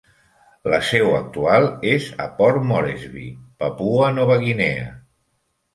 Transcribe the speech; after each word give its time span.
La 0.71 0.79
seu 0.87 1.11
actual 1.17 1.67
és 1.91 2.09
a 2.25 2.27
Port 2.41 2.67
Moresby 2.73 3.29
(Papua 3.65 4.13
Nova 4.19 4.41
Guinea). 4.47 4.93